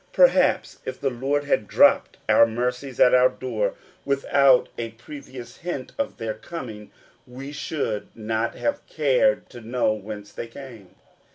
Perhaps 0.13 0.79
if 0.83 0.99
the 0.99 1.11
Lord 1.11 1.43
had 1.43 1.67
dropped 1.67 2.17
our 2.27 2.47
mercies 2.47 2.99
at 2.99 3.13
our 3.13 3.29
door 3.29 3.75
without 4.03 4.67
a 4.75 4.89
previous 4.93 5.57
hint 5.57 5.91
of 5.99 6.17
their 6.17 6.33
coming, 6.33 6.89
we 7.27 7.51
should 7.51 8.07
not 8.15 8.55
have 8.55 8.83
cared 8.87 9.47
to 9.51 9.61
know 9.61 9.93
whence 9.93 10.33
they 10.33 10.47
came. 10.47 10.95